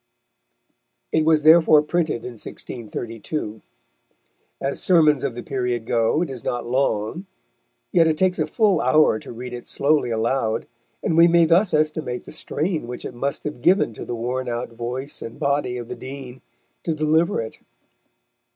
It 1.11 1.25
was 1.25 1.43
therefore 1.43 1.83
printed 1.83 2.25
in 2.25 2.31
1632. 2.31 3.61
As 4.59 4.81
sermons 4.81 5.23
of 5.23 5.35
the 5.35 5.43
period 5.43 5.85
go 5.85 6.23
it 6.23 6.29
is 6.31 6.43
not 6.43 6.65
long, 6.65 7.27
yet 7.91 8.07
it 8.07 8.17
takes 8.17 8.39
a 8.39 8.47
full 8.47 8.81
hour 8.81 9.19
to 9.19 9.31
read 9.31 9.53
it 9.53 9.67
slowly 9.67 10.09
aloud, 10.09 10.65
and 11.03 11.15
we 11.15 11.27
may 11.27 11.45
thus 11.45 11.71
estimate 11.71 12.23
the 12.25 12.31
strain 12.31 12.87
which 12.87 13.05
it 13.05 13.13
must 13.13 13.43
have 13.43 13.61
given 13.61 13.93
to 13.93 14.03
the 14.03 14.15
worn 14.15 14.49
out 14.49 14.69
voice 14.69 15.21
and 15.21 15.37
body 15.39 15.77
of 15.77 15.87
the 15.87 15.95
Dean 15.95 16.41
to 16.81 16.95
deliver 16.95 17.39
it. 17.39 17.59